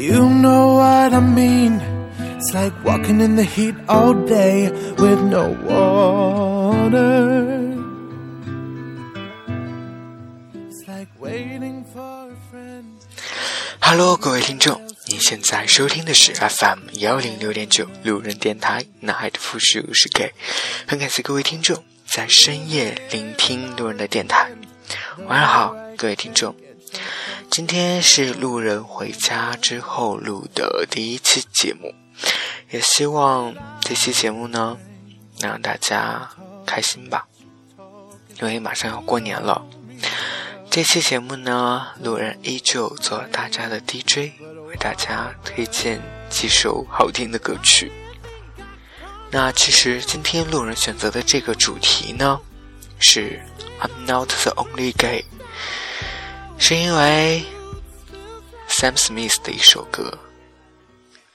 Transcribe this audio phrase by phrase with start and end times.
[0.00, 1.78] You know what I mean?
[2.38, 7.36] It's like walking in the heat all day with no water.
[10.54, 12.96] It's like waiting for a friend.
[13.78, 20.32] Hello，各位听众，您现在收听的是 FM 幺零六点九路人电台，男孩的复数是 gay，
[20.86, 24.50] 很感谢各位听众在深夜聆听路人的电台。
[25.26, 26.56] 晚上好，各位听众。
[27.50, 31.92] 今天是路人回家之后录的第一期节目，
[32.70, 34.78] 也希望这期节目呢
[35.40, 36.30] 能让大家
[36.64, 37.26] 开心吧，
[38.40, 39.66] 因为马上要过年了。
[40.70, 44.30] 这期节目呢，路人依旧做大家的 DJ，
[44.68, 47.90] 为大家推荐几首好听的歌曲。
[49.32, 52.40] 那其实今天路人选择的这个主题呢，
[53.00, 53.42] 是
[53.80, 55.24] I'm not the only gay。
[56.62, 57.42] 是因为
[58.68, 60.16] Sam Smith 的一首歌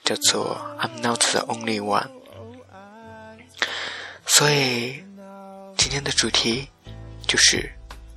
[0.04, 2.08] 叫做《I'm Not the Only One》，
[4.28, 5.04] 所以
[5.76, 6.70] 今天的主题
[7.28, 7.70] 就是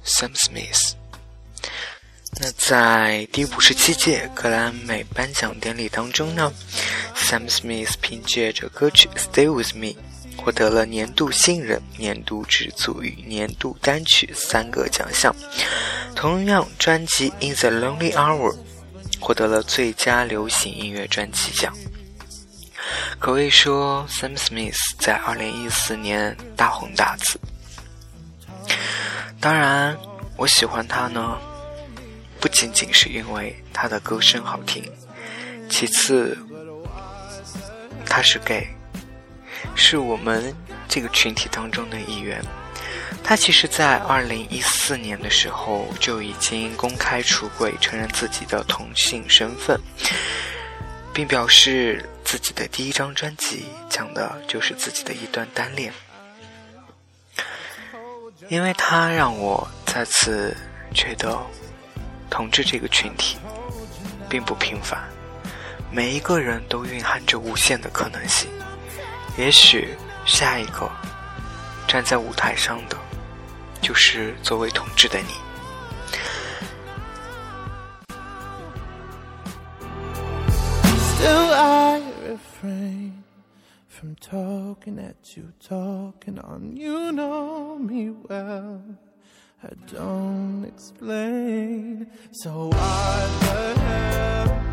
[0.05, 0.93] Sam Smith。
[2.39, 6.53] 那在第五十七届格莱美颁奖典礼当中呢
[7.17, 9.87] ，Sam Smith 凭借着歌曲《Stay With Me》。
[10.39, 15.35] 获得了年度新人、年度制作与年度单曲三个奖项。
[16.15, 18.53] 同样，专辑《In the Lonely Hour》
[19.21, 21.75] 获得了最佳流行音乐专辑奖。
[23.19, 27.39] 可谓说，Sam Smith 在2014年大红大紫。
[29.41, 29.99] 当然，
[30.37, 31.37] 我喜欢他呢，
[32.41, 34.83] 不仅仅是因为他的歌声好听，
[35.69, 36.39] 其次，
[38.07, 38.78] 他是 gay。
[39.79, 40.55] 是我们
[40.89, 42.45] 这个群体当中的一员。
[43.23, 49.79] 他其实，在二零一四年的时候就已经公开出柜，承认自己的同性身份，
[51.13, 55.93] 并表示自己的第一张专辑讲的就是自己的一段单恋。
[58.49, 60.57] 因为他让我再次
[60.95, 61.39] 觉得，
[62.31, 63.37] 同志这个群体
[64.29, 64.99] 并不平凡，
[65.91, 68.49] 每一个人都蕴含着无限的可能性。
[69.39, 70.91] 也許下一個
[71.87, 72.97] 站在舞台上的，
[73.81, 75.33] 就是作為同志的你。
[81.15, 83.13] Still I refrain
[83.87, 86.77] from talking at you, talking on.
[86.77, 88.81] You know me well.
[89.63, 92.09] I don't explain.
[92.33, 94.68] So what the hell?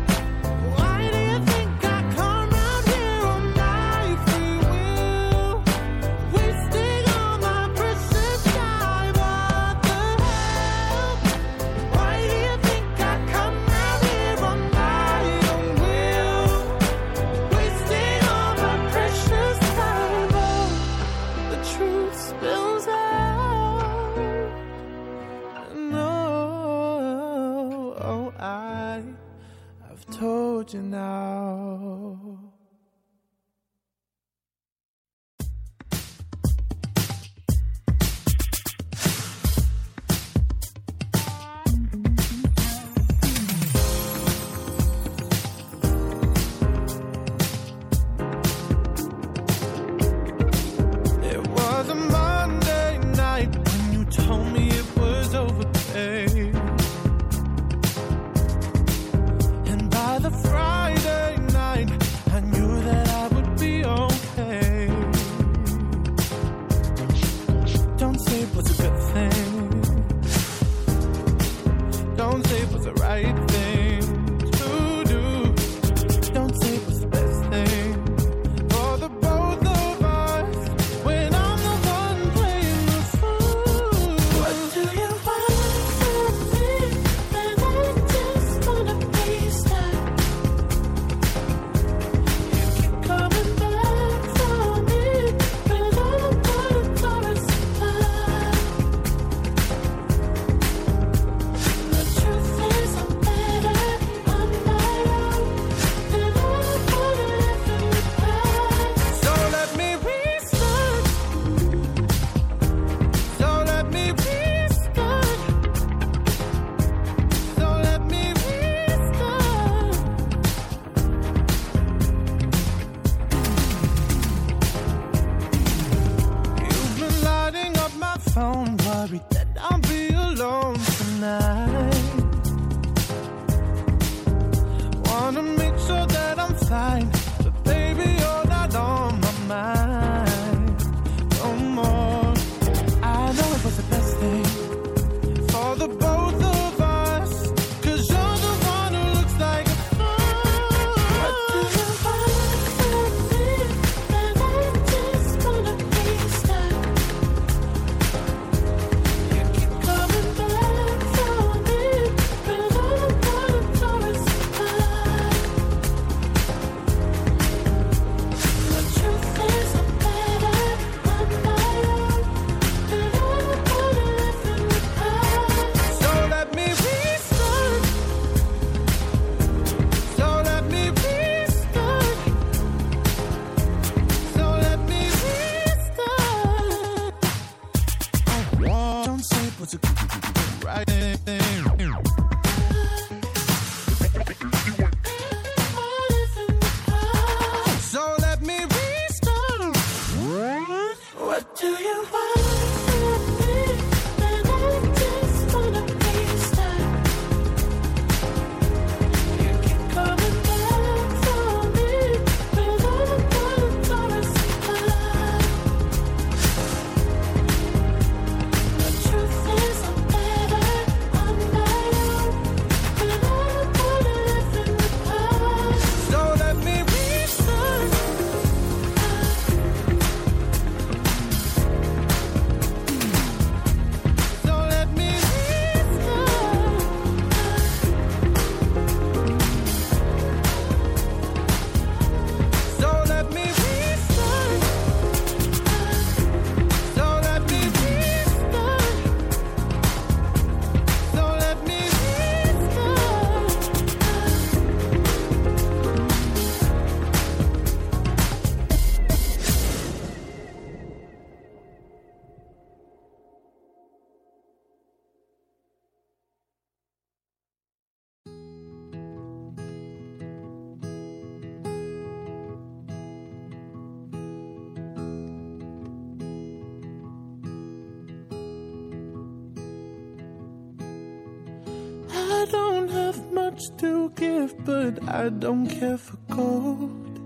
[282.28, 287.18] I don't have much to give, but I don't care for gold.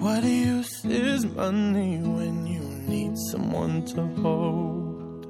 [0.00, 5.26] What use is money when you need someone to hold?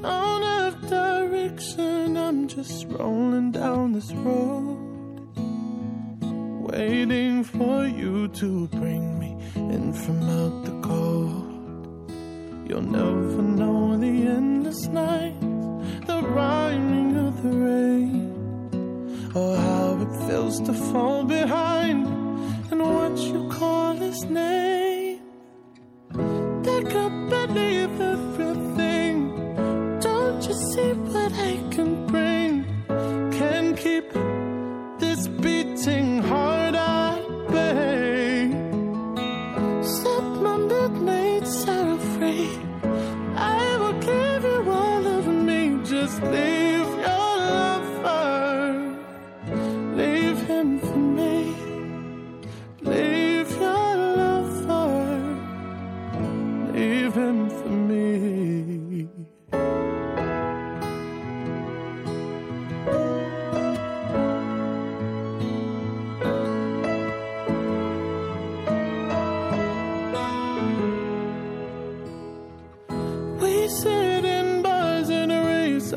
[0.00, 4.78] Don't have direction, I'm just rolling down this road.
[6.70, 11.56] Waiting for you to bring me in from out the cold.
[12.68, 15.45] You'll never know the endless nights, the
[16.34, 18.32] rhyming of the rain,
[19.34, 22.06] or how it feels to fall behind
[22.70, 24.55] and what you call his name.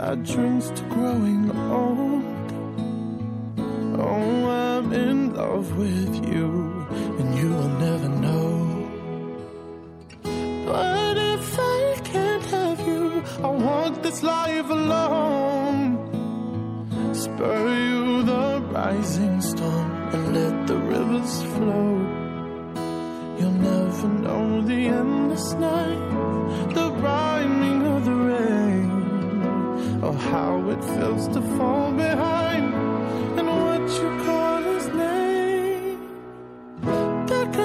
[0.10, 2.24] Our drinks to growing old.
[4.02, 6.69] Oh, I'm in love with you,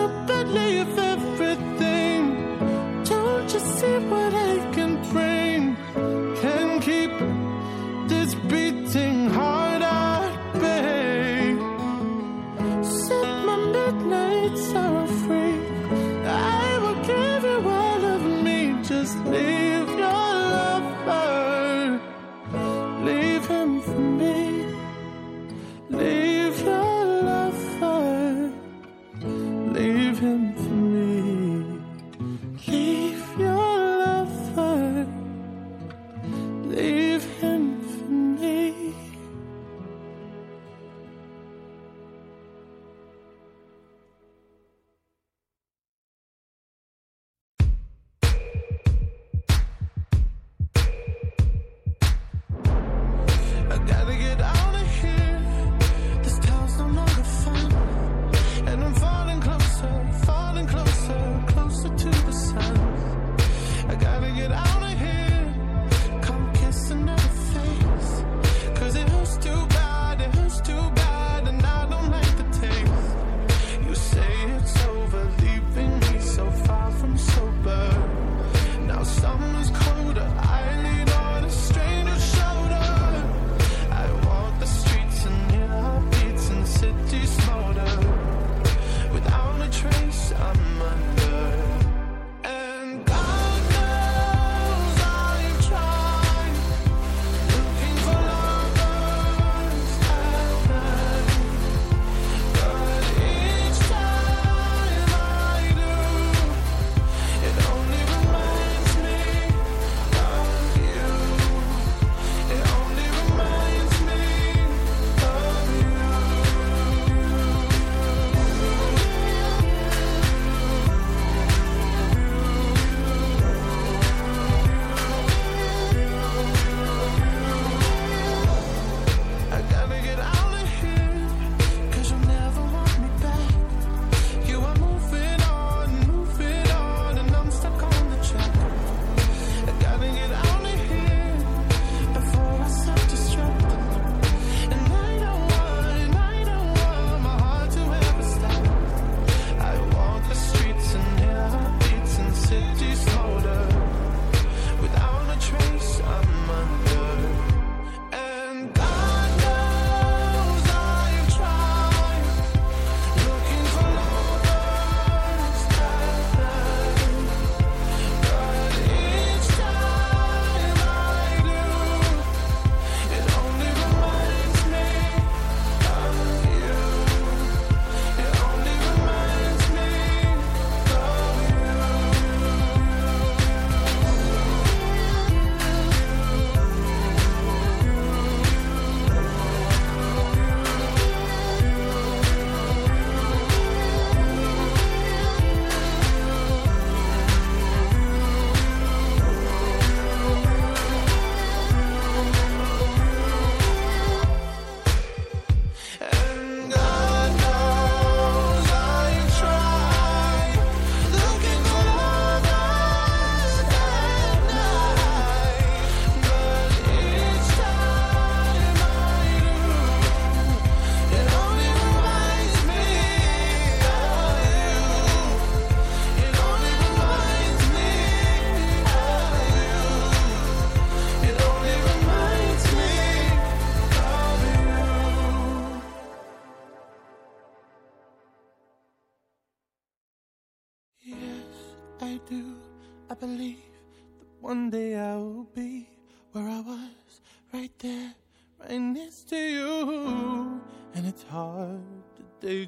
[0.03, 2.23] up and leave everything.
[3.05, 4.84] Don't you see what I can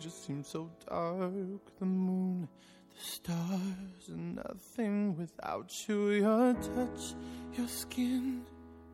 [0.07, 1.79] just seems so dark.
[1.81, 2.49] The moon,
[2.95, 6.11] the stars, and nothing without you.
[6.11, 7.15] Your touch,
[7.59, 8.45] your skin.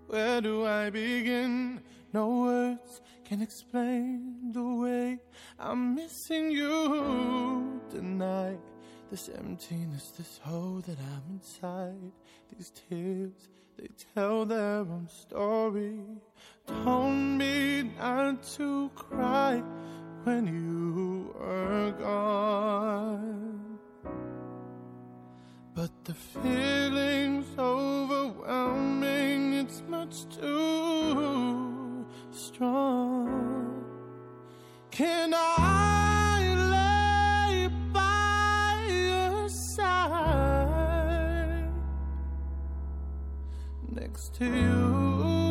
[0.06, 1.82] Where do I begin?
[2.14, 5.18] No words can explain the way
[5.58, 8.60] I'm missing you tonight.
[9.10, 12.12] This emptiness, this hole that I'm inside,
[12.56, 16.00] these tears, they tell their own story.
[16.66, 19.62] Told me not to cry
[20.24, 23.78] when you are gone.
[25.74, 33.84] But the feeling's overwhelming, it's much too strong.
[34.90, 40.52] Can I lay by your side
[43.90, 45.41] next to you?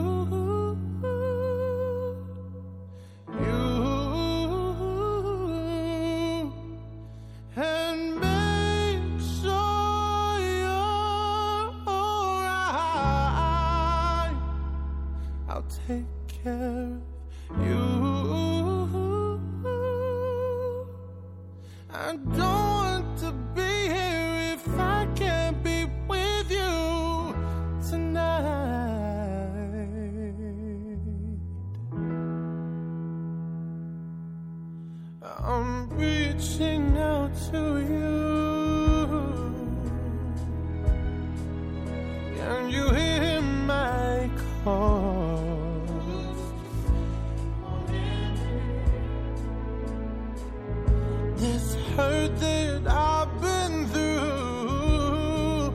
[51.97, 55.73] Hurt that I've been through.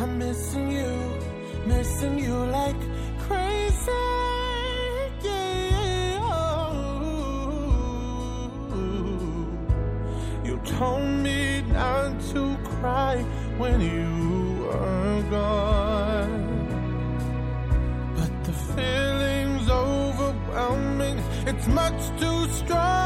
[0.00, 0.94] I'm missing you,
[1.66, 2.82] missing you like
[3.26, 3.92] crazy.
[5.22, 6.24] Yeah.
[10.44, 13.16] You told me not to cry
[13.58, 14.10] when you
[14.64, 16.44] were gone.
[18.16, 23.03] But the feeling's overwhelming, it's much too strong.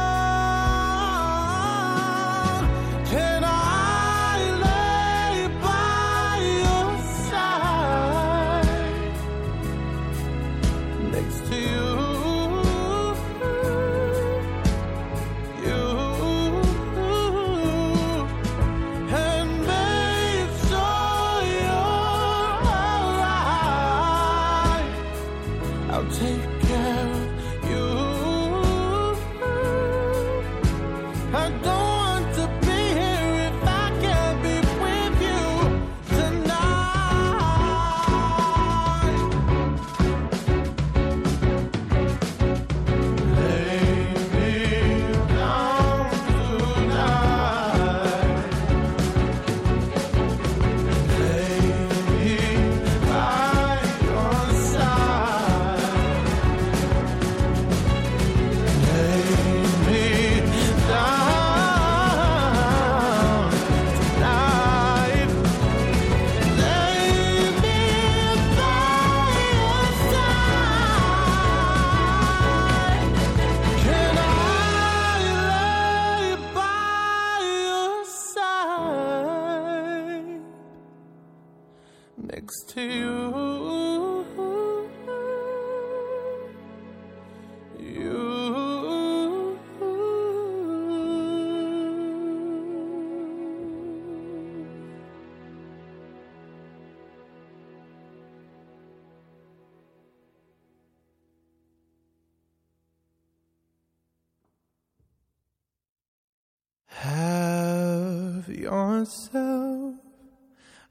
[108.49, 109.95] Yourself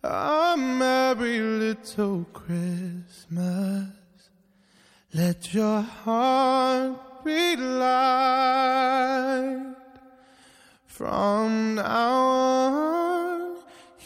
[0.04, 3.88] a merry little Christmas.
[5.14, 8.96] Let your heart be light.
[10.86, 11.84] From now
[12.74, 13.58] on,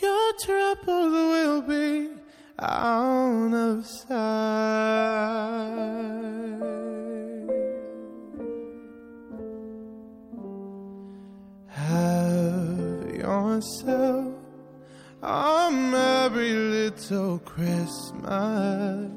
[0.01, 2.09] your troubles will be
[2.59, 5.30] out of sight.
[16.81, 19.11] Little Christmas.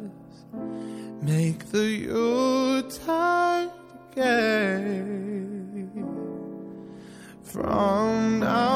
[1.23, 3.71] Make the Yuletide
[4.15, 5.03] gay.
[7.43, 8.74] From now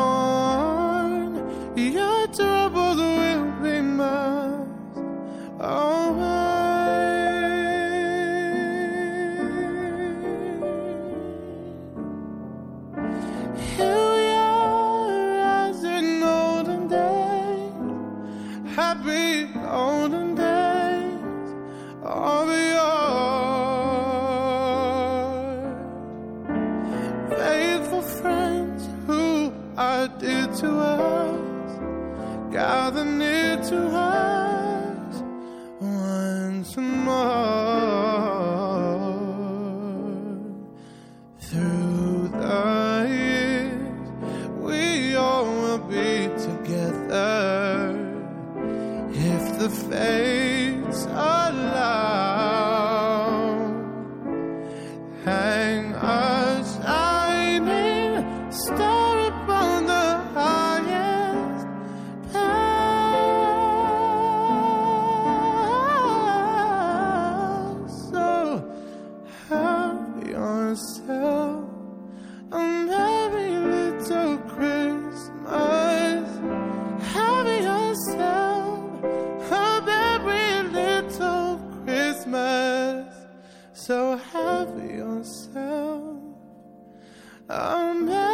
[87.79, 88.28] a merry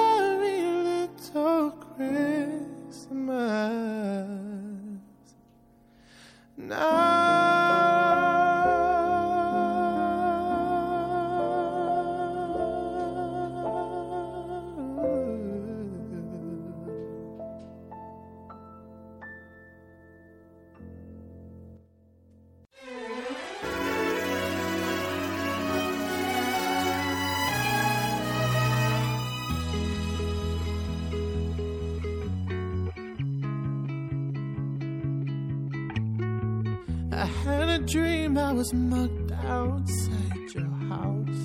[37.86, 41.44] dream I was mugged outside your house.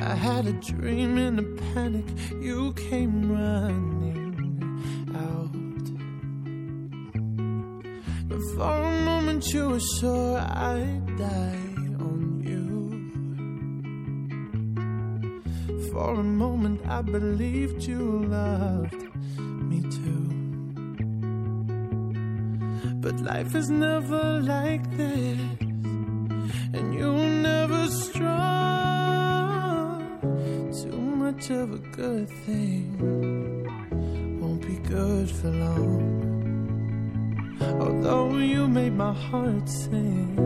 [0.00, 2.06] I had a dream in a panic,
[2.40, 4.34] you came running
[5.14, 5.86] out.
[8.28, 12.72] But for a moment you were sure I'd die on you.
[15.90, 18.95] For a moment I believed you loved
[23.22, 25.38] Life is never like this,
[26.72, 28.36] and you're never strong.
[30.82, 32.96] Too much of a good thing
[34.40, 36.26] won't be good for long.
[37.80, 40.36] Although you made my heart sing,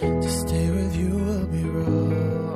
[0.00, 2.47] to stay with you will be wrong.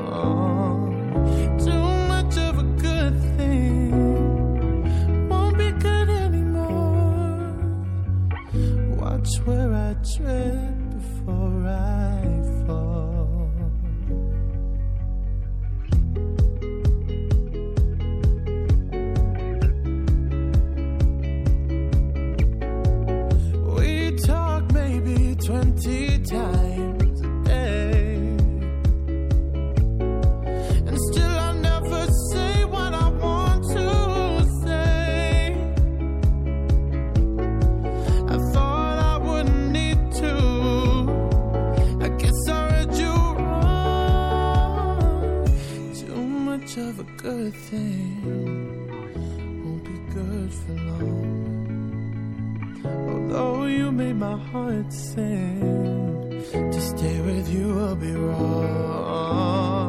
[46.89, 48.25] Of a good thing
[49.65, 52.03] won't be good for long.
[52.85, 59.82] Although you made my heart sing, to stay with you will be wrong.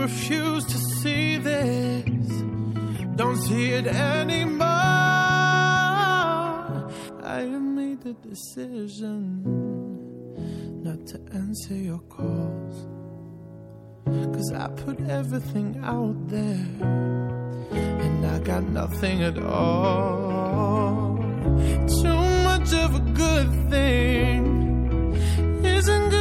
[0.00, 2.04] Refuse to see this.
[3.16, 4.66] Don't see it anymore.
[7.22, 9.42] I made the decision
[10.82, 12.86] not to answer your calls.
[14.06, 16.66] Cause I put everything out there
[17.72, 21.18] and I got nothing at all.
[22.00, 24.40] Too much of a good thing
[25.62, 26.19] isn't good,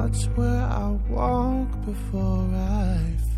[0.00, 3.29] Watch where I walk before I